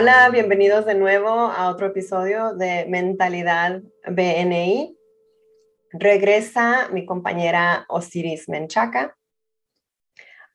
[0.00, 4.96] Hola, bienvenidos de nuevo a otro episodio de Mentalidad BNI.
[5.90, 9.18] Regresa mi compañera Osiris Menchaca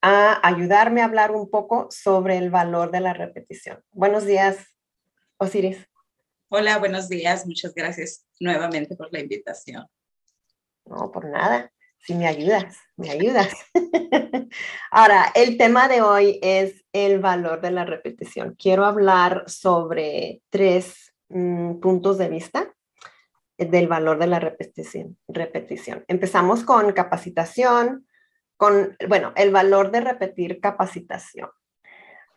[0.01, 3.83] a ayudarme a hablar un poco sobre el valor de la repetición.
[3.91, 4.65] Buenos días,
[5.35, 5.89] Osiris.
[6.47, 7.45] Hola, buenos días.
[7.45, 9.85] Muchas gracias nuevamente por la invitación.
[10.85, 11.72] No, por nada.
[12.05, 13.47] Si me ayudas, me ayudas.
[14.91, 18.55] Ahora, el tema de hoy es el valor de la repetición.
[18.59, 22.73] Quiero hablar sobre tres mm, puntos de vista
[23.57, 26.03] del valor de la repetición, repetición.
[26.09, 28.05] Empezamos con capacitación,
[28.57, 31.51] con, bueno, el valor de repetir capacitación.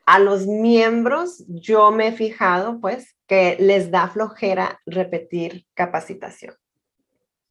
[0.06, 6.54] A los miembros yo me he fijado, pues, que les da flojera repetir capacitación.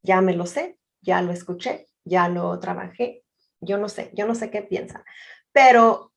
[0.02, 3.24] Ya me lo sé, ya lo escuché, ya lo trabajé,
[3.60, 5.04] yo no sé, yo no sé qué piensa,
[5.52, 6.14] pero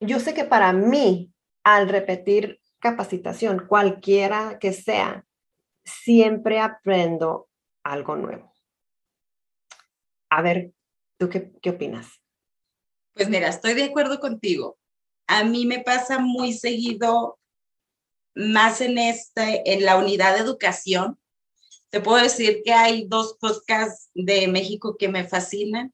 [0.00, 1.32] yo sé que para mí,
[1.64, 5.24] al repetir capacitación, cualquiera que sea,
[5.84, 7.48] siempre aprendo
[7.84, 8.52] algo nuevo.
[10.30, 10.72] A ver,
[11.18, 12.20] ¿tú qué, qué opinas?
[13.14, 14.78] Pues mira, estoy de acuerdo contigo.
[15.26, 17.38] A mí me pasa muy seguido,
[18.34, 21.18] más en, este, en la unidad de educación,
[21.92, 25.92] te puedo decir que hay dos podcasts de México que me fascinan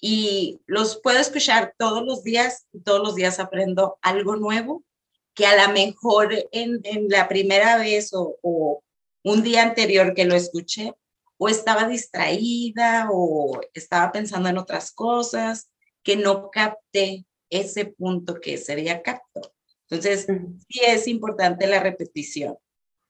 [0.00, 4.84] y los puedo escuchar todos los días y todos los días aprendo algo nuevo
[5.34, 8.84] que a lo mejor en, la primera vez o, o
[9.24, 10.94] un día anterior que lo escuché
[11.36, 15.68] o estaba distraída o estaba pensando en otras cosas
[16.04, 19.52] que no capté ese punto que sería capto.
[19.88, 20.28] Entonces,
[20.68, 22.56] sí es importante la repetición.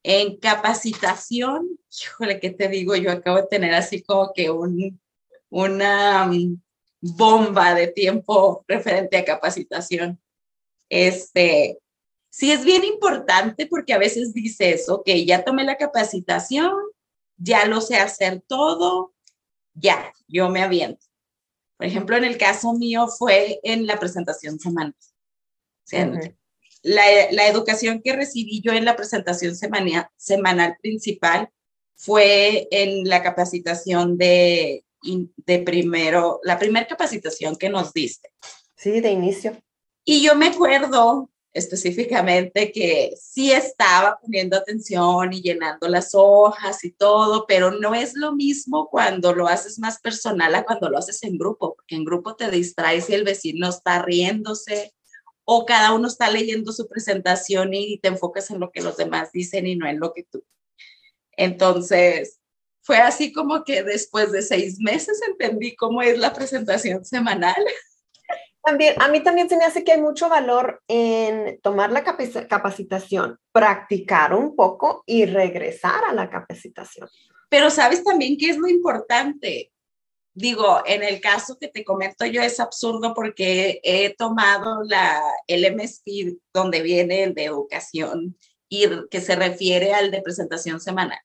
[0.02, 2.96] En capacitación, híjole, ¿qué te digo?
[2.96, 5.00] Yo acabo de tener así como que un,
[5.50, 6.60] una mm,
[7.00, 10.20] bomba de tiempo referente a capacitación.
[10.88, 11.78] Este,
[12.30, 16.72] sí es bien importante porque a veces dices, ok, ya tomé la capacitación,
[17.36, 19.14] ya lo sé hacer todo,
[19.74, 21.04] ya, yo me aviento.
[21.76, 24.94] Por ejemplo, en el caso mío fue en la presentación semanal.
[24.98, 26.39] O
[26.82, 31.50] la, educación que recibí yo en la presentación semanal principal
[31.96, 38.30] fue en la capacitación de, de primero, la primera capacitación que nos diste.
[38.76, 39.60] Sí, de inicio.
[40.04, 46.92] Y yo me acuerdo específicamente que sí estaba poniendo atención y llenando las hojas y
[46.92, 51.22] todo, pero no es lo mismo cuando lo haces más personal a cuando lo haces
[51.24, 54.92] en grupo, porque en grupo te distraes y el vecino está riéndose
[55.52, 59.32] o cada uno está leyendo su presentación y te enfocas en lo que los demás
[59.32, 60.44] dicen y no en lo que tú.
[61.32, 62.38] Entonces,
[62.82, 67.56] fue así como que después de seis meses entendí cómo es la presentación semanal.
[68.62, 73.36] También, a mí también se me hace que hay mucho valor en tomar la capacitación,
[73.50, 77.08] practicar un poco y regresar a la capacitación.
[77.48, 79.72] Pero sabes también qué es lo importante,
[80.34, 85.76] digo, en el caso que te comento yo es absurdo porque he tomado la, el
[86.52, 88.36] donde viene el de educación
[88.68, 91.18] y que se refiere al de presentación semanal.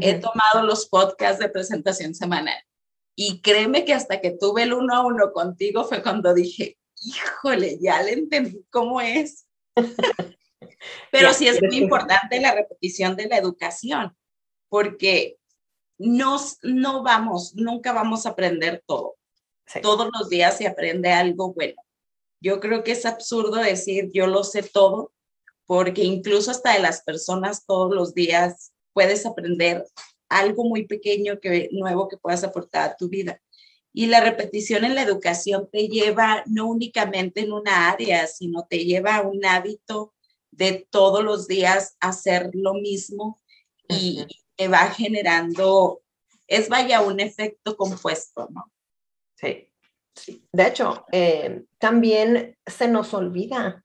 [0.00, 2.62] He tomado los podcasts de presentación semanal.
[3.16, 7.78] Y créeme que hasta que tuve el uno a uno contigo fue cuando dije, híjole,
[7.80, 9.46] ya le entendí cómo es.
[11.10, 14.16] Pero sí es muy importante la repetición de la educación,
[14.68, 15.39] porque
[16.00, 19.16] no, vamos, nunca vamos a aprender todo.
[19.82, 21.80] Todos los días se aprende algo bueno.
[22.40, 25.12] Yo creo que es absurdo decir yo lo sé todo,
[25.66, 29.84] porque incluso hasta de las personas todos los días puedes aprender
[30.28, 33.40] algo muy pequeño que nuevo que puedas aportar a tu vida.
[33.92, 38.84] Y la repetición en la educación te lleva no únicamente en una área, sino te
[38.84, 40.14] lleva a un hábito
[40.50, 43.38] de todos los días hacer lo mismo
[43.88, 44.26] y,
[44.68, 46.02] va generando,
[46.46, 48.70] es vaya un efecto compuesto, ¿no?
[49.36, 49.68] Sí.
[50.14, 50.46] sí.
[50.52, 53.82] De hecho, eh, también se nos olvida.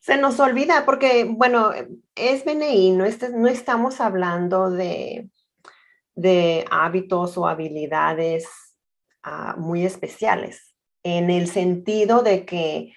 [0.00, 1.72] se nos olvida porque, bueno,
[2.14, 5.30] es BNI, no, no estamos hablando de,
[6.14, 8.48] de hábitos o habilidades
[9.22, 12.92] ah, muy especiales, en el sentido de que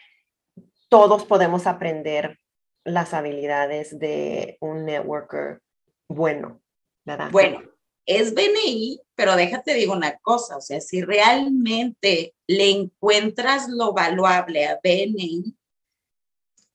[0.90, 2.40] todos podemos aprender
[2.84, 5.62] las habilidades de un networker
[6.08, 6.62] bueno,
[7.06, 7.32] ¿verdad?
[7.32, 7.62] Bueno,
[8.06, 14.66] es BNI, pero déjate digo una cosa, o sea, si realmente le encuentras lo valuable
[14.66, 15.56] a BNI,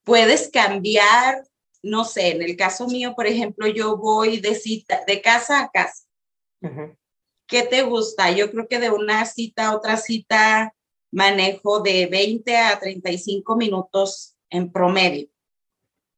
[0.04, 1.44] puedes cambiar,
[1.82, 5.70] no sé, en el caso mío, por ejemplo, yo voy de cita, de casa a
[5.70, 6.04] casa.
[7.46, 8.30] ¿Qué te gusta?
[8.30, 10.74] Yo creo que de una cita a otra cita
[11.10, 15.28] manejo de 20 a 35 minutos en promedio.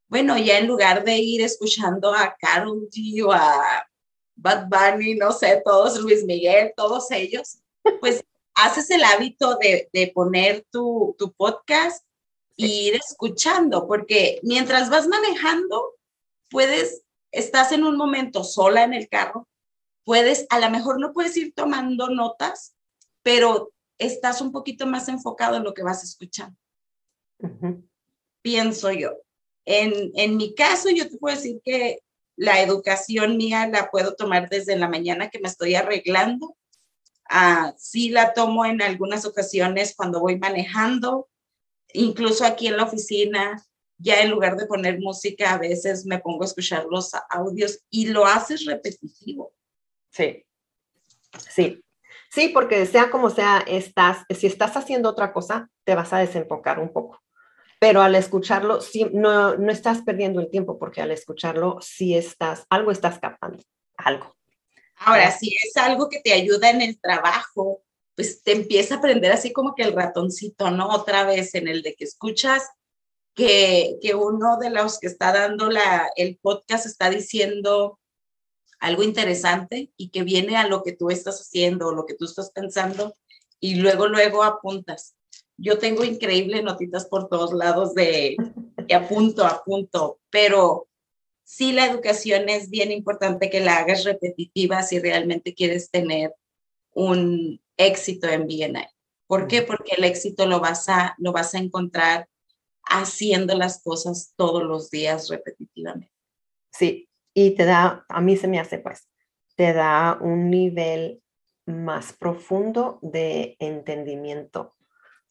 [0.08, 3.86] Bueno, ya en lugar de ir escuchando a Carol G o a
[4.36, 7.58] Bad Bunny, no sé, todos, Luis Miguel, todos ellos,
[8.00, 8.24] pues
[8.54, 12.04] haces el hábito de, de poner tu, tu podcast
[12.56, 15.94] e ir escuchando, porque mientras vas manejando,
[16.50, 17.02] puedes,
[17.32, 19.48] estás en un momento sola en el carro,
[20.04, 22.76] puedes, a lo mejor no puedes ir tomando notas,
[23.22, 26.52] pero estás un poquito más enfocado en lo que vas a escuchar.
[28.42, 29.23] Pienso yo.
[29.66, 32.00] En, mi caso, yo te puedo decir que
[32.37, 36.56] la educación mía la puedo tomar desde la mañana que me estoy arreglando.
[37.28, 41.28] Ah, sí la tomo en algunas ocasiones cuando voy manejando,
[41.94, 43.64] incluso aquí en la oficina,
[43.96, 48.08] ya en lugar de poner música, a veces me pongo a escuchar los audios y
[48.08, 49.55] lo haces repetitivo.
[50.10, 50.44] Sí,
[51.49, 51.82] sí,
[52.31, 56.78] sí, porque sea como sea, estás, si estás haciendo otra cosa, te vas a desenfocar
[56.78, 57.23] un poco
[57.78, 62.66] pero al escucharlo sí, no, no estás perdiendo el tiempo porque al escucharlo sí estás,
[62.70, 63.62] algo estás captando,
[63.96, 64.34] algo.
[64.96, 67.82] Ahora, si es algo que te ayuda en el trabajo,
[68.14, 70.88] pues te empieza a aprender así como que el ratoncito, ¿no?
[70.88, 72.62] Otra vez en el de que escuchas
[73.34, 77.98] que, que uno de los que está dando la, el podcast está diciendo
[78.78, 82.26] algo interesante y que viene a lo que tú estás haciendo o lo que tú
[82.26, 83.14] estás pensando
[83.58, 85.16] y luego, luego apuntas
[85.56, 88.36] yo tengo increíbles notitas por todos lados de,
[88.76, 90.88] de apunto, apunto, pero
[91.44, 96.34] sí la educación es bien importante que la hagas repetitiva si realmente quieres tener
[96.92, 98.86] un éxito en BNI.
[99.26, 99.62] ¿Por qué?
[99.62, 102.28] Porque el éxito lo vas a, lo vas a encontrar
[102.84, 106.12] haciendo las cosas todos los días repetitivamente.
[106.70, 109.08] Sí, y te da, a mí se me hace pues,
[109.56, 111.22] te da un nivel
[111.66, 114.74] más profundo de entendimiento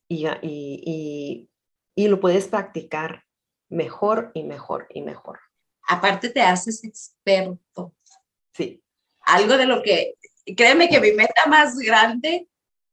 [0.07, 1.49] y,
[1.95, 3.23] y, lo puedes practicar
[3.69, 5.39] mejor y mejor y mejor.
[5.87, 7.93] Aparte te haces experto.
[8.53, 8.81] Sí.
[9.21, 10.15] Algo de lo que,
[10.55, 12.47] créeme que mi meta más grande,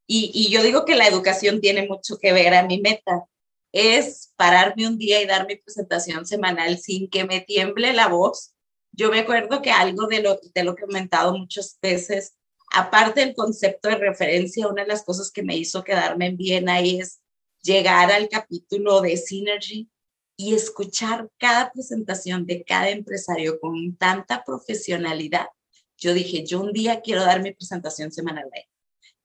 [0.06, 3.24] y, y yo digo que la educación tiene mucho que ver a mi meta,
[3.72, 8.54] es pararme un día y dar mi presentación semanal sin que me tiemble la voz.
[8.92, 12.34] Yo me acuerdo que algo de lo, de lo que he comentado muchas veces
[12.70, 17.00] aparte del concepto de referencia, una de las cosas que me hizo quedarme bien ahí
[17.00, 17.20] es
[17.62, 19.90] llegar al capítulo de Synergy
[20.36, 25.48] y escuchar cada presentación de cada empresario con tanta profesionalidad.
[25.98, 28.62] Yo dije, yo un día quiero dar mi presentación semanal ahí.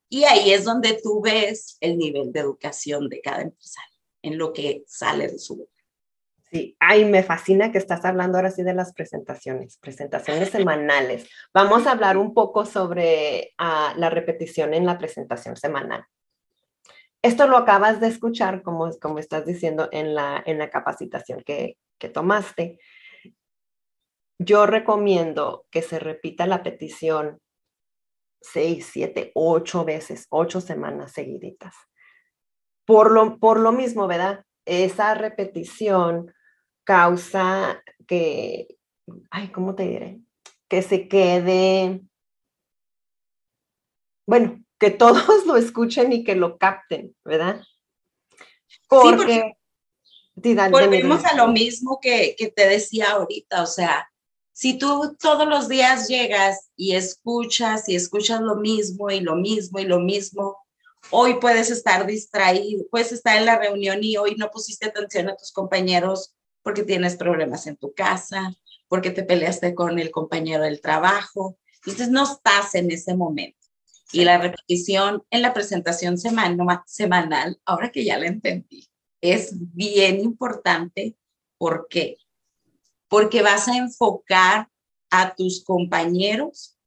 [0.10, 4.52] Y ahí es donde tú ves el nivel de educación de cada empresario, en lo
[4.54, 5.75] que sale de su boca.
[6.56, 11.30] Sí, ay, me fascina que estás hablando ahora sí de las presentaciones, presentaciones semanales.
[11.54, 16.06] Vamos a hablar un poco sobre ah, la repetición en la presentación semanal.
[17.22, 21.78] Esto lo acabas de escuchar, como, como estás diciendo, en la, en la capacitación que,
[21.98, 22.80] que tomaste.
[24.40, 27.42] Yo recomiendo que se repita la petición
[28.40, 31.76] seis, siete, ocho veces, ocho semanas seguiditas.
[32.86, 34.46] Por lo, por lo mismo, ¿verdad?
[34.66, 36.34] esa repetición
[36.86, 38.78] causa que,
[39.32, 40.20] ay, ¿cómo te diré?
[40.70, 42.02] Que se quede,
[44.26, 47.62] bueno, que todos lo escuchen y que lo capten, ¿verdad?
[48.88, 49.58] Porque,
[50.36, 54.10] volvemos a lo mismo que, que te decía ahorita, o sea,
[54.54, 59.80] si tú todos los días llegas y escuchas y escuchas lo mismo y lo mismo
[59.80, 60.58] y lo mismo,
[61.10, 65.36] hoy puedes estar distraído, puedes estar en la reunión y hoy no pusiste atención a
[65.36, 66.34] tus compañeros
[66.66, 68.52] porque tienes problemas en tu casa,
[68.88, 71.58] porque te peleaste con el compañero del trabajo.
[71.78, 73.60] Entonces no estás en ese momento.
[74.12, 78.90] Y la repetición en la presentación semanal, ahora que ya la entendí,
[79.22, 81.16] es bien importante.
[81.60, 82.18] ¿Por qué?
[83.08, 84.70] Porque vas a enfocar
[85.12, 86.78] a tus compañeros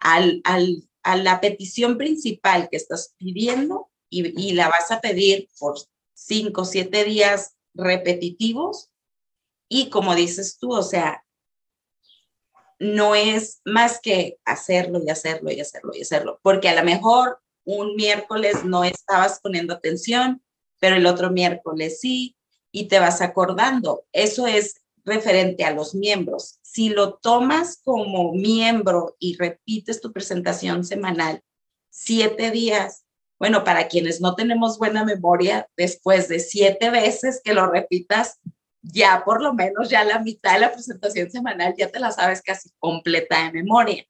[0.00, 5.76] al, al a la petición principal que estás pidiendo y, la vas a pedir por
[6.14, 8.89] cinco o siete días repetitivos
[9.70, 11.24] y como dices tú, o sea,
[12.78, 17.40] no es más que hacerlo y hacerlo y hacerlo y hacerlo, porque a lo mejor
[17.64, 20.42] un miércoles no estabas poniendo atención,
[20.80, 22.36] pero el otro miércoles sí,
[22.72, 24.04] y te vas acordando.
[24.12, 26.58] Eso es referente a los miembros.
[26.62, 31.42] Si lo tomas como miembro y repites tu presentación semanal
[31.90, 33.04] siete días,
[33.38, 38.38] bueno, para quienes no tenemos buena memoria, después de siete veces que lo repitas,
[38.82, 42.42] ya por lo menos ya la mitad de la presentación semanal ya te la sabes
[42.42, 44.04] casi completa de memoria.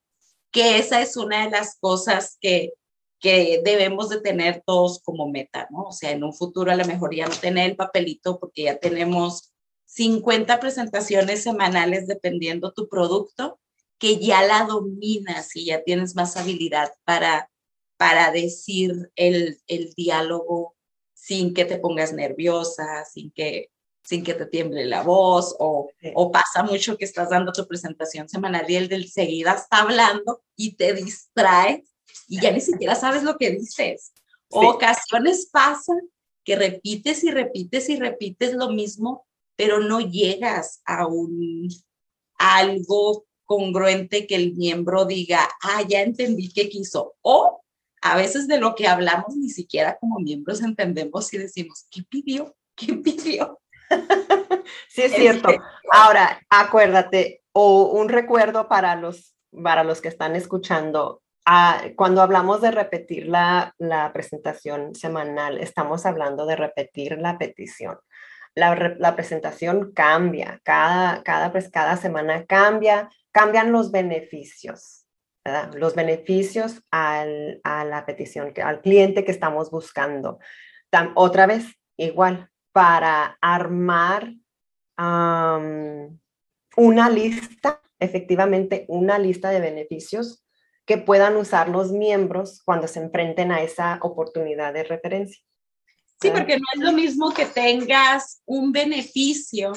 [0.50, 2.72] Que esa es una de las cosas que,
[3.20, 5.84] que debemos de tener todos como meta, ¿no?
[5.84, 8.78] O sea, en un futuro a lo mejor ya no tener el papelito porque ya
[8.78, 9.52] tenemos
[9.86, 13.60] 50 presentaciones semanales dependiendo tu producto,
[13.98, 17.50] que ya la dominas y ya tienes más habilidad para,
[17.96, 20.74] para decir el, el diálogo
[21.12, 23.70] sin que te pongas nerviosa, sin que,
[24.10, 28.28] sin que te tiemble la voz, o, o pasa mucho que estás dando tu presentación
[28.28, 31.84] semanal y el del seguida está hablando y te distrae
[32.26, 34.12] y ya ni siquiera sabes lo que dices.
[34.48, 36.00] Ocasiones pasan
[36.42, 41.68] que repites y repites y repites lo mismo, pero no llegas a un
[42.36, 47.14] algo congruente que el miembro diga, ah, ya entendí qué quiso.
[47.22, 47.60] O
[48.02, 52.56] a veces de lo que hablamos ni siquiera como miembros entendemos y decimos, ¿qué pidió?
[52.74, 53.60] ¿Qué pidió?
[54.88, 55.48] Sí, es cierto.
[55.92, 61.22] Ahora, acuérdate, o un recuerdo para los, para los que están escuchando,
[61.96, 63.74] cuando hablamos de repetir la,
[64.12, 67.98] presentación semanal, estamos hablando de repetir la petición.
[68.54, 75.06] La, presentación cambia, cada, cada, pues, cada semana cambia, cambian los beneficios,
[75.74, 80.38] los beneficios a la petición, al cliente que estamos buscando.
[81.14, 81.66] otra vez,
[81.96, 84.34] igual, para armar
[86.76, 90.44] una lista, efectivamente, una lista de beneficios
[90.84, 95.42] que puedan usar los miembros cuando se enfrenten a esa oportunidad de referencia.
[96.20, 99.72] Sí, porque no es lo mismo que tengas un beneficio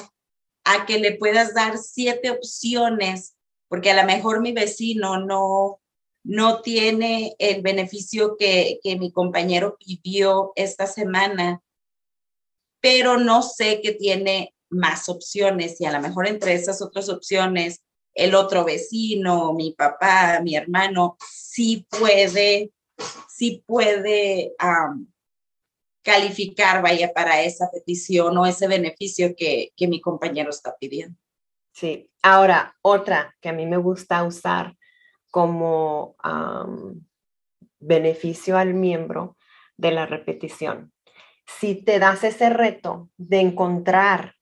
[0.64, 3.36] a que le puedas dar siete opciones,
[3.68, 5.80] porque a lo mejor mi vecino no,
[6.22, 11.62] no tiene el beneficio que, que mi compañero pidió esta semana,
[12.84, 17.82] pero no sé que tiene más opciones y a lo mejor entre esas otras opciones
[18.12, 22.72] el otro vecino, mi papá, mi hermano, sí puede,
[23.26, 24.52] sí puede
[26.02, 31.18] calificar, vaya, para esa petición o ese beneficio que, que mi compañero está pidiendo.
[31.72, 34.76] Sí, ahora otra que a mí me gusta usar
[35.30, 36.16] como
[37.78, 39.38] beneficio al miembro
[39.78, 40.93] de la repetición.
[41.46, 44.34] Si te das ese reto de encontrar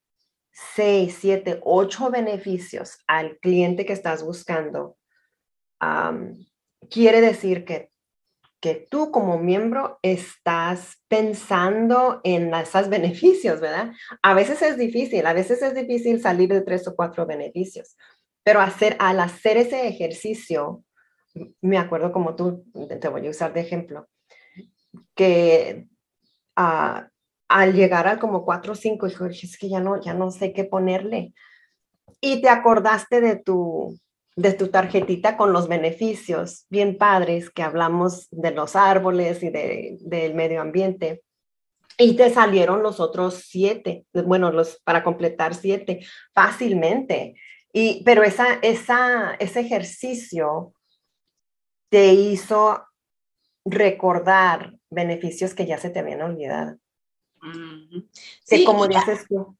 [0.52, 4.96] seis, siete, ocho beneficios al cliente que estás buscando,
[6.90, 7.90] quiere decir que,
[8.60, 13.92] que tú como miembro estás pensando en esos beneficios, ¿verdad?
[14.22, 17.96] A veces es difícil, a veces es difícil salir de tres o cuatro beneficios,
[18.44, 20.84] pero hacer, al hacer ese ejercicio,
[21.60, 22.64] me acuerdo como tú,
[23.00, 24.08] te voy a usar de ejemplo,
[25.14, 25.88] que
[26.54, 30.52] al llegar al como cuatro o cinco, dijo, es que ya no, ya no sé
[30.52, 31.32] qué ponerle.
[32.20, 33.98] Y te acordaste de tu,
[34.36, 39.98] de tu tarjetita con los beneficios bien padres que hablamos de los árboles y de,
[40.00, 41.22] del medio ambiente.
[41.98, 46.00] Y te salieron los otros siete, bueno, los para completar siete
[46.34, 47.34] fácilmente.
[47.72, 50.72] Y, pero esa, esa, ese ejercicio
[51.90, 52.82] te hizo
[53.64, 56.78] recordar beneficios que ya se te habían olvidado.
[58.44, 59.56] Sí, como dices tú.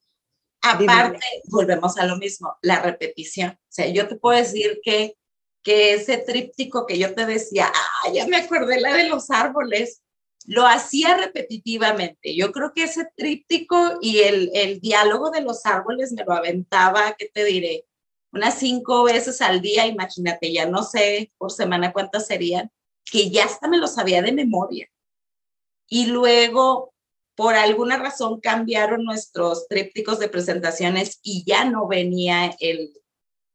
[0.62, 3.50] Aparte, volvemos a lo mismo, la repetición.
[3.50, 5.16] O sea, yo te puedo decir que,
[5.62, 10.02] que ese tríptico que yo te decía, ah, ya me acordé la de los árboles,
[10.46, 12.36] lo hacía repetitivamente.
[12.36, 17.14] Yo creo que ese tríptico y el, el diálogo de los árboles me lo aventaba,
[17.18, 17.86] ¿qué te diré?
[18.32, 22.70] Unas cinco veces al día, imagínate, ya no sé por semana cuántas serían,
[23.04, 24.88] que ya hasta me lo sabía de memoria.
[25.94, 26.94] Y luego
[27.34, 32.98] por alguna razón cambiaron nuestros trípticos de presentaciones y ya no venía el,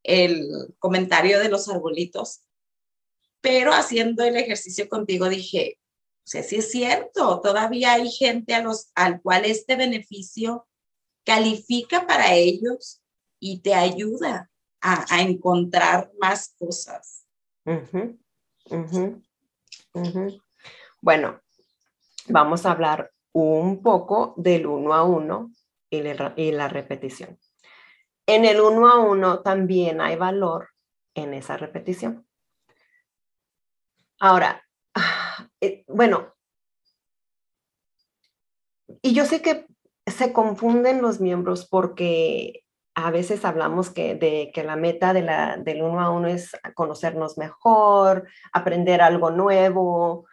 [0.03, 2.41] el comentario de los arbolitos.
[3.41, 8.61] Pero haciendo el ejercicio contigo dije, o sea, sí es cierto, todavía hay gente a
[8.61, 10.67] los, al cual este beneficio
[11.25, 13.01] califica para ellos
[13.39, 17.25] y te ayuda a, encontrar más cosas.
[21.01, 21.41] Bueno,
[22.29, 25.51] vamos a hablar un poco del uno a uno
[25.89, 26.01] y,
[26.51, 27.39] la repetición.
[28.25, 30.69] En el uno a uno también hay valor
[31.13, 32.27] en esa repetición.
[34.19, 34.63] Ahora,
[35.61, 36.33] eh, bueno,
[39.01, 39.67] y yo sé que
[40.05, 42.63] se confunden los miembros porque
[42.95, 48.27] a veces hablamos que, de que la meta del uno a uno es conocernos mejor,
[48.51, 50.25] aprender algo nuevo,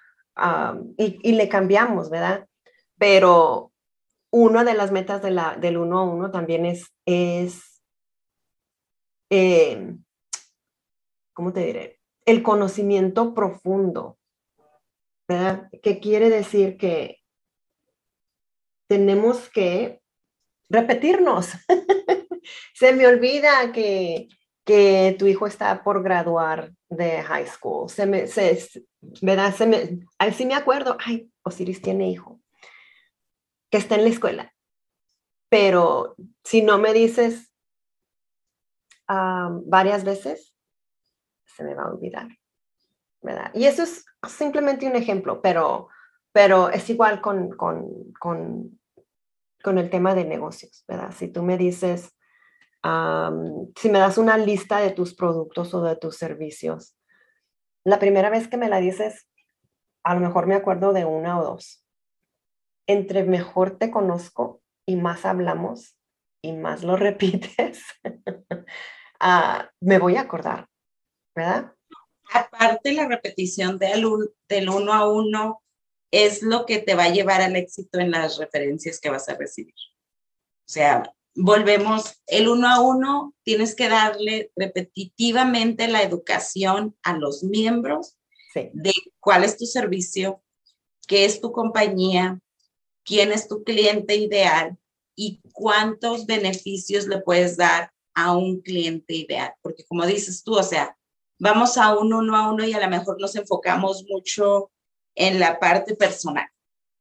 [0.97, 2.47] y, le cambiamos, ¿verdad?
[2.99, 3.73] pero
[4.31, 7.83] una de las metas del uno a uno también es, es
[9.31, 9.95] eh,
[11.33, 12.01] ¿cómo te diré?
[12.25, 14.19] El conocimiento profundo,
[15.29, 15.69] ¿verdad?
[15.83, 17.21] Que quiere decir que
[18.89, 20.01] tenemos que
[20.69, 21.53] repetirnos.
[22.75, 24.29] se me olvida que,
[24.65, 27.89] que tu hijo está por graduar de high school.
[27.89, 28.85] Se me, se,
[29.23, 29.55] ¿verdad?
[29.55, 30.01] Se me,
[30.33, 32.41] sí me acuerdo, ay, Osiris tiene hijo,
[33.71, 34.55] que está en la escuela.
[35.49, 37.53] Pero si no me dices
[39.07, 40.55] varias veces,
[41.45, 42.29] se me va a olvidar.
[43.25, 43.51] ¿verdad?
[43.55, 45.89] Y eso es simplemente un ejemplo, pero,
[46.31, 48.79] pero es igual con, con, con,
[49.63, 51.11] con el tema de negocios, ¿verdad?
[51.17, 52.15] Si tú me dices,
[53.77, 56.94] si me das una lista de tus productos o de tus servicios,
[57.85, 59.29] la primera vez que me la dices,
[60.05, 61.85] a lo mejor me acuerdo de una o dos.
[62.87, 65.97] Entre mejor te conozco y más hablamos
[66.43, 67.83] y más lo repites,
[69.21, 70.69] ah, me voy a acordar,
[71.35, 71.73] ¿verdad?
[72.33, 74.07] Aparte, la repetición del,
[74.49, 75.63] del uno a uno
[76.11, 79.35] es lo que te va a llevar al éxito en las referencias que vas a
[79.35, 79.75] recibir.
[80.67, 81.03] O sea,
[81.35, 88.17] volvemos el uno a uno, tienes que darle repetitivamente la educación a los miembros
[88.55, 90.43] de cuál es tu servicio,
[91.09, 92.41] qué es tu compañía,
[93.05, 94.79] quién es tu cliente ideal
[95.17, 99.55] y cuántos beneficios le puedes dar a un cliente ideal.
[99.61, 100.97] Porque como dices tú, o sea,
[101.39, 104.71] vamos a un uno a uno y a lo mejor nos enfocamos mucho
[105.17, 106.49] en la parte personal,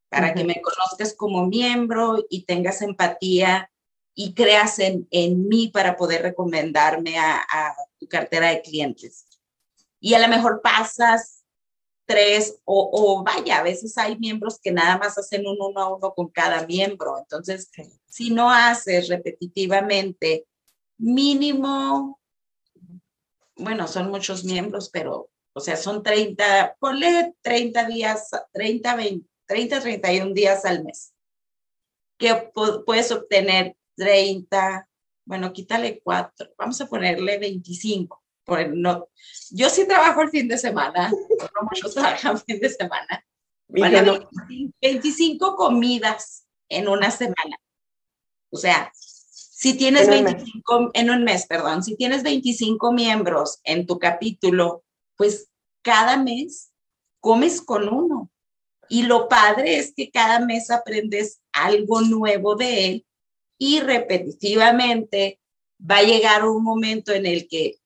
[0.09, 3.71] para que me conozcas como miembro y tengas empatía
[4.15, 9.25] y creas en, en mí para poder recomendarme a, a, tu cartera de clientes.
[9.99, 11.43] Y a lo mejor pasas
[12.05, 15.95] tres o, o, vaya, a veces hay miembros que nada más hacen un uno a
[15.95, 17.17] uno con cada miembro.
[17.17, 17.71] Entonces,
[18.07, 20.45] si no haces repetitivamente,
[20.97, 22.19] mínimo,
[23.55, 29.79] bueno, son muchos miembros, pero, o sea, son 30, ponle 30 días, 30, 20, 30,
[29.79, 31.13] 31 días al mes,
[32.17, 32.51] que
[32.85, 34.87] puedes obtener 30,
[35.25, 38.21] bueno, quítale 4, vamos a ponerle 25.
[38.43, 39.07] Por no,
[39.51, 43.25] yo sí trabajo el fin de semana, no muchos trabajan fin de semana.
[43.69, 47.57] 25, comidas en una semana.
[48.51, 53.97] O sea, si tienes 25, en un mes, perdón, si tienes 25 miembros en tu
[53.97, 54.83] capítulo,
[55.15, 55.49] pues
[55.81, 56.71] cada mes
[57.21, 58.29] comes con uno.
[58.89, 63.05] Y lo padre es que cada mes aprendes algo nuevo de él
[63.63, 65.39] y repetitivamente
[65.79, 67.77] va a llegar un momento en el que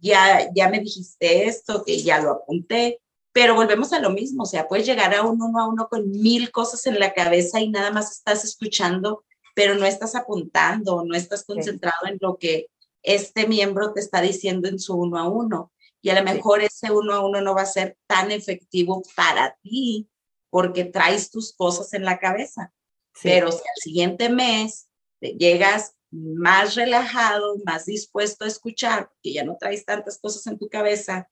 [0.00, 3.00] ya, ya me dijiste esto, que ya lo apunté,
[3.32, 6.08] pero volvemos a lo mismo, o sea, puedes llegar a un uno a uno con
[6.08, 9.24] mil cosas en la cabeza y nada más estás escuchando,
[9.56, 12.68] pero no estás apuntando, no estás concentrado en lo que
[13.02, 15.72] este miembro te está diciendo en su uno a uno.
[16.00, 19.56] Y a lo mejor ese uno a uno no va a ser tan efectivo para
[19.62, 20.08] ti
[20.48, 22.72] porque traes tus cosas en la cabeza.
[23.20, 24.86] Pero si al siguiente mes
[25.32, 30.68] llegas más relajado, más dispuesto a escuchar, porque ya no traes tantas cosas en tu
[30.68, 31.28] cabeza,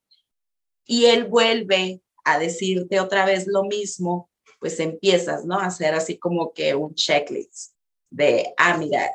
[0.84, 5.58] y él vuelve a decirte otra vez lo mismo, pues empiezas, ¿no?
[5.58, 7.74] A hacer así como que un checklist
[8.10, 9.10] de, ah, mira,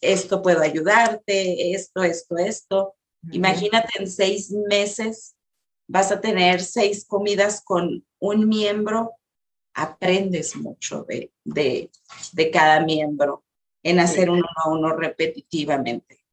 [0.00, 2.94] esto puedo ayudarte, esto, esto, esto.
[3.32, 5.36] Imagínate en seis meses
[5.88, 9.12] vas a tener seis comidas con un miembro,
[9.74, 11.90] aprendes mucho de, de,
[12.32, 13.44] de cada miembro
[13.82, 16.24] en hacer uno a uno repetitivamente.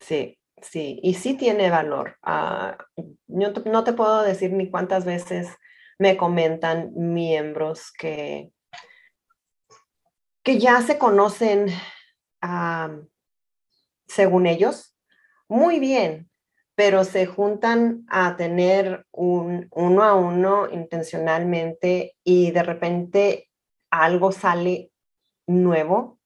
[0.00, 2.18] Sí, sí, y sí tiene valor.
[2.26, 5.48] Uh, yo no te puedo decir ni cuántas veces
[5.98, 8.52] me comentan miembros que,
[10.42, 11.68] que ya se conocen,
[12.42, 13.06] uh,
[14.06, 14.96] según ellos,
[15.48, 16.30] muy bien,
[16.74, 23.50] pero se juntan a tener un uno a uno intencionalmente y de repente
[23.90, 24.90] algo sale
[25.46, 26.18] nuevo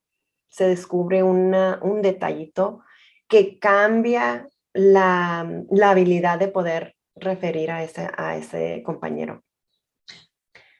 [0.48, 2.80] se descubre un detallito
[3.28, 5.40] que cambia la,
[5.82, 9.42] habilidad de poder referir a ese, a ese compañero.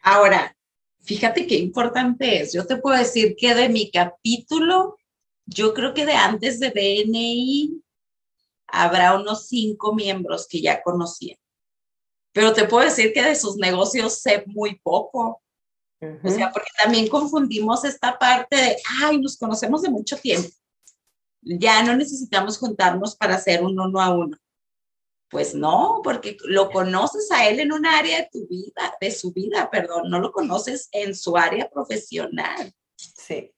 [0.02, 0.57] Ahora,
[1.00, 2.52] fíjate qué importante es.
[2.52, 4.96] Yo te puedo decir que de mi capítulo,
[5.46, 7.83] yo creo que de antes de BNI
[8.68, 11.37] habrá unos cinco miembros que ya conocía.
[12.33, 15.42] Pero te puedo decir que de sus negocios sé muy poco.
[16.00, 20.48] O sea, porque también confundimos esta parte de, ay, nos conocemos de mucho tiempo.
[21.42, 24.37] Ya no necesitamos juntarnos para hacer un uno a uno.
[25.30, 29.32] Pues no, porque lo conoces a él en un área de tu vida, de su
[29.32, 32.72] vida, perdón, no lo conoces en su área profesional.
[32.96, 33.52] Sí.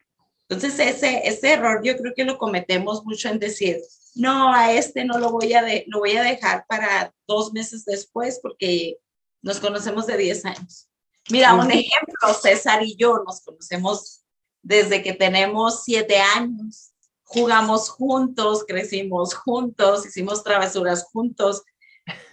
[0.48, 3.81] Entonces, ese, ese error yo creo que lo cometemos mucho en decir,
[4.16, 7.85] no, a este no lo voy a, de, lo voy a dejar para dos meses
[7.85, 8.98] después porque
[9.42, 10.89] nos conocemos de 10 años.
[11.30, 14.24] Mira, un ejemplo, César y yo nos conocemos
[14.62, 16.92] desde que tenemos siete años.
[17.22, 21.62] Jugamos juntos, crecimos juntos, hicimos travesuras juntos,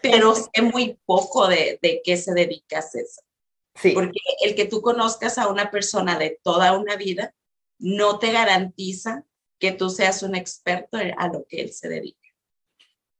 [0.02, 3.24] pero sé muy poco de, de qué se dedica César.
[3.76, 3.92] Sí.
[3.92, 7.36] Porque el que tú conozcas a una persona de toda una vida
[7.78, 9.24] no te garantiza
[9.60, 12.28] que tú seas un experto a lo que él se dedica.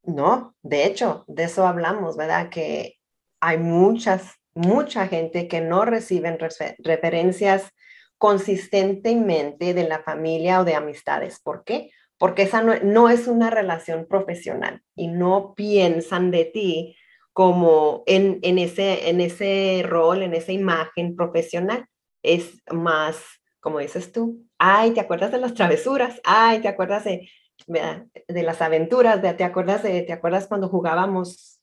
[0.04, 2.50] No, de hecho, de eso hablamos, ¿verdad?
[2.50, 3.00] Que
[3.40, 6.38] hay muchas, mucha gente que no reciben
[6.80, 7.72] referencias
[8.18, 11.40] consistentemente de la familia o de amistades.
[11.40, 11.92] ¿Por qué?
[12.18, 16.96] Porque esa no, es una relación profesional y no piensan de ti
[17.32, 21.86] como en, ese, rol, en esa imagen profesional.
[22.24, 23.24] Es más,
[23.60, 26.20] como dices tú, ay, ¿te acuerdas de las travesuras?
[26.24, 27.30] Ay, ¿te acuerdas de,
[27.68, 29.22] de las aventuras?
[29.38, 31.62] ¿Te acuerdas, de, ¿Te acuerdas cuando jugábamos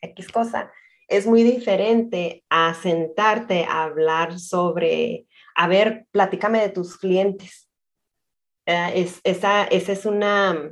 [0.00, 0.72] X cosa?
[1.12, 7.68] Es muy diferente a sentarte a hablar sobre, a ver, platícame de tus clientes.
[8.64, 10.70] Eh, es, esa, esa es una,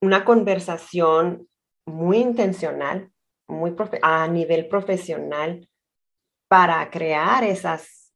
[0.00, 1.46] una conversación
[1.84, 3.10] muy intencional,
[3.46, 5.68] muy a nivel profesional
[6.48, 8.12] para crear esas,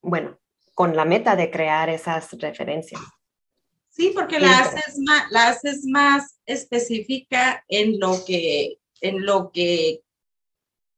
[0.00, 0.38] bueno,
[0.74, 3.02] con la meta de crear esas referencias.
[3.90, 10.02] Sí, porque la haces más, la haces más específica en lo que, en lo que,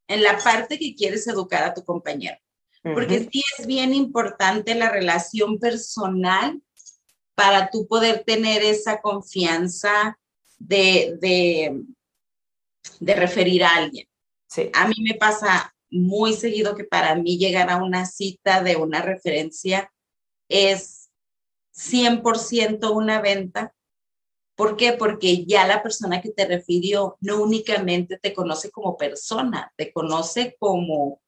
[0.09, 2.37] en la parte que quieres educar a tu compañero.
[2.83, 6.61] Porque sí es bien importante la relación personal
[7.37, 10.19] para tú poder tener esa confianza
[10.59, 11.81] de, de,
[12.99, 14.09] de referir a alguien.
[14.49, 14.69] Sí.
[14.75, 19.01] A mí me pasa muy seguido que para mí llegar a una cita de una
[19.03, 19.93] referencia
[20.49, 21.11] es
[21.75, 23.75] 100% una venta.
[24.55, 24.93] ¿Por qué?
[24.93, 30.57] Porque ya la persona que te refirió no únicamente te conoce como persona, te conoce
[30.59, 31.21] como,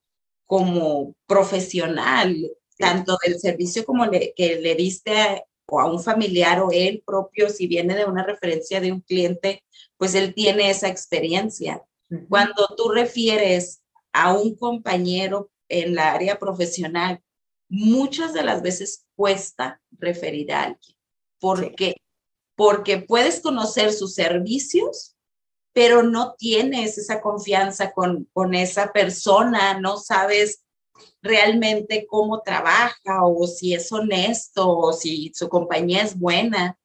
[0.47, 2.37] como profesional,
[2.79, 7.03] tanto del servicio como le, que le diste a, o a un familiar o él
[7.07, 9.65] propio, si viene de una referencia de un cliente,
[9.97, 11.83] pues él tiene esa experiencia.
[12.29, 13.83] Cuando tú refieres
[14.13, 17.21] a un compañero en la área profesional,
[17.69, 20.97] muchas de las veces cuesta referir a alguien.
[21.41, 21.97] ¿Por qué?
[22.57, 25.17] Porque puedes conocer sus servicios,
[25.73, 30.65] pero no tienes esa confianza con, con esa persona, no sabes
[31.23, 36.79] realmente cómo trabaja o si es honesto o si su compañía es buena.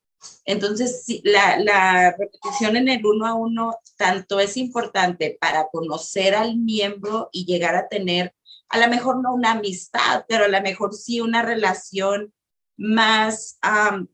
[0.45, 7.29] Entonces, la, repetición en el uno a uno tanto es importante para conocer al miembro
[7.31, 8.33] y llegar a tener,
[8.69, 12.33] a lo mejor no una amistad, pero a lo mejor sí una relación
[12.77, 13.59] más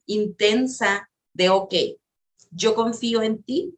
[0.06, 1.74] intensa de, ok,
[2.50, 3.76] yo confío en ti,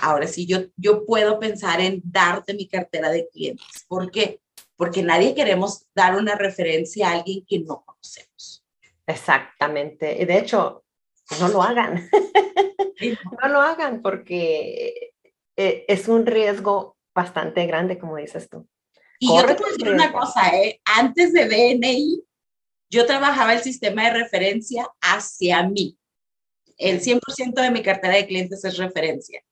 [0.00, 3.84] ahora sí, yo, yo puedo pensar en darte mi cartera de clientes.
[3.88, 4.40] ¿Por qué?
[4.76, 8.64] Porque nadie queremos dar una referencia a alguien que no conocemos.
[9.06, 10.22] Exactamente.
[10.22, 10.84] Y de hecho,
[11.40, 12.08] no lo hagan.
[13.42, 15.12] no lo hagan porque
[15.56, 18.68] eh, es un riesgo bastante grande, como dices tú.
[19.18, 20.80] Y yo te puedo decir una cosa, ¿eh?
[20.84, 22.22] antes de BNI,
[22.90, 25.97] yo trabajaba el sistema de referencia hacia mí.
[26.78, 29.42] El 100% de mi cartera de clientes es referencia.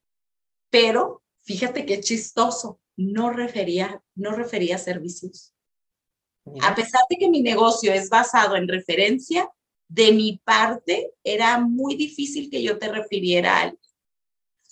[0.71, 5.53] Pero fíjate qué chistoso, no refería, no refería servicios.
[6.63, 9.51] A pesar de que mi negocio es basado en referencia,
[9.89, 13.81] de mi parte era muy difícil que yo te refiriera a alguien.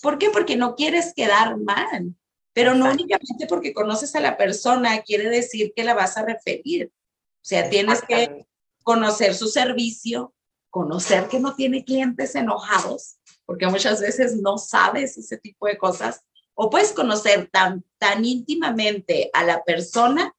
[0.00, 0.30] ¿Por qué?
[0.30, 2.14] Porque no quieres quedar mal,
[2.52, 6.92] pero no únicamente porque conoces a la persona quiere decir que la vas a referir.
[6.94, 8.46] O sea, tienes que
[8.82, 10.34] conocer su servicio,
[10.74, 16.24] conocer que no tiene clientes enojados, porque muchas veces no sabes ese tipo de cosas,
[16.52, 20.34] o puedes conocer tan, tan íntimamente a la persona,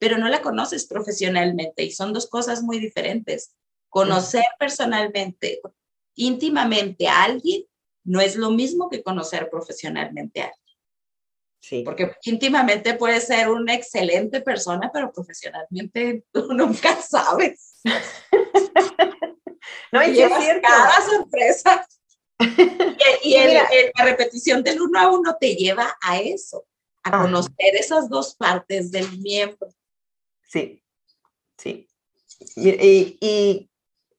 [0.00, 3.54] pero no la conoces profesionalmente y son dos cosas muy diferentes.
[3.88, 5.60] Conocer personalmente,
[6.16, 7.62] íntimamente a alguien,
[8.02, 10.78] no es lo mismo que conocer profesionalmente a alguien.
[11.60, 11.82] Sí.
[11.84, 17.82] Porque íntimamente puede ser una excelente persona, pero profesionalmente tú nunca sabes.
[19.92, 20.68] no, y, es cierto.
[20.68, 21.86] cada sorpresa.
[23.22, 23.36] y,
[23.96, 26.66] la repetición del uno a uno te lleva a eso,
[27.02, 29.68] a conocer esas dos partes del miembro.
[30.42, 30.82] Sí,
[31.56, 31.88] sí.
[32.56, 33.70] Y, y,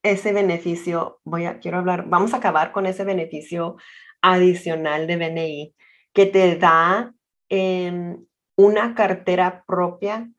[0.03, 3.77] ese beneficio, voy a, quiero hablar, vamos a acabar con ese beneficio
[4.21, 5.75] adicional de BNI
[6.13, 7.13] que te da
[7.49, 10.29] em, una cartera propia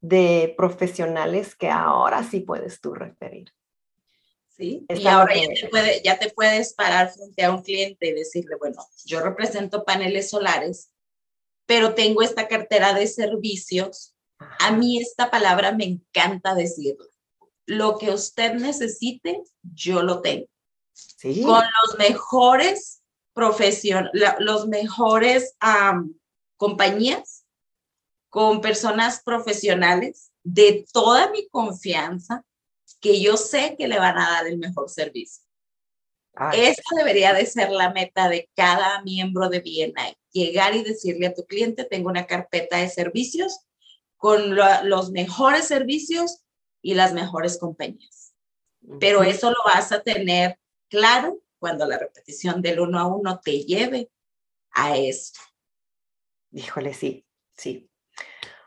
[0.00, 3.52] de profesionales que ahora sí puedes tú referir.
[4.62, 8.12] Sí, y ahora ya, te puede, ya te puedes parar frente a un cliente y
[8.12, 10.92] decirle, bueno, yo represento paneles solares,
[11.66, 14.14] pero tengo esta cartera de servicios.
[14.60, 17.06] A mí esta palabra me encanta decirla.
[17.66, 20.46] Lo que usted necesite, yo lo tengo.
[21.22, 25.56] Con los mejores profesiones, los mejores
[26.56, 27.46] compañías,
[28.28, 32.44] con personas profesionales de toda mi confianza,
[33.02, 35.44] que yo sé que le van a dar el mejor servicio.
[36.54, 40.16] Esa debería de ser la meta de cada miembro de BNI.
[40.30, 43.58] Llegar y decirle a tu cliente, tengo una carpeta de servicios
[44.16, 46.42] con los mejores servicios
[46.80, 48.34] y las mejores compañías.
[48.98, 53.64] Pero eso lo vas a tener claro cuando la repetición del uno a uno te
[53.64, 54.10] lleve
[54.70, 55.34] a eso.
[56.52, 57.90] Híjole, sí, sí.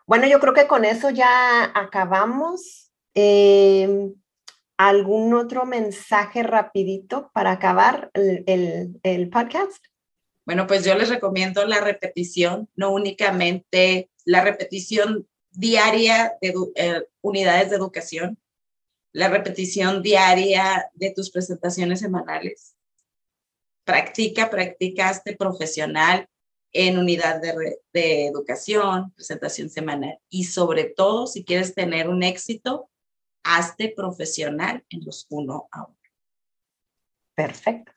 [0.05, 2.91] Bueno, yo creo que con eso ya acabamos.
[3.15, 4.13] Eh,
[4.77, 9.83] ¿Algún otro mensaje rapidito para acabar el, el, podcast?
[10.45, 17.69] Bueno, pues yo les recomiendo la repetición, no únicamente la repetición diaria de eh, unidades
[17.69, 18.37] de educación,
[19.13, 22.75] la repetición diaria de tus presentaciones semanales.
[23.85, 26.27] Practica, practica, profesional
[26.73, 27.41] en unidad
[27.93, 32.89] de educación, presentación semanal y sobre todo si quieres tener un éxito,
[33.45, 35.97] hazte profesional en los uno a uno.
[37.35, 37.91] Perfecto.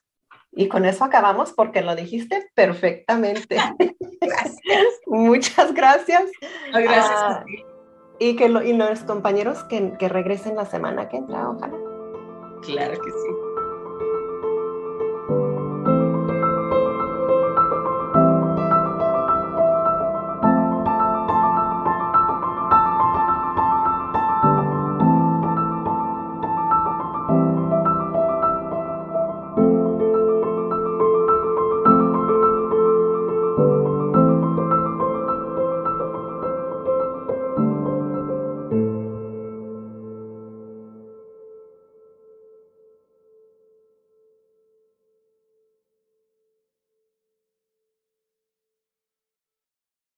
[0.53, 3.57] Y con eso acabamos porque lo dijiste perfectamente.
[4.21, 5.01] Gracias.
[5.07, 6.25] Muchas gracias.
[6.73, 7.11] gracias.
[7.11, 7.45] Ah,
[8.19, 11.79] y que y los compañeros que, que regresen la semana que entra, ojalá.
[12.63, 13.48] Claro que sí.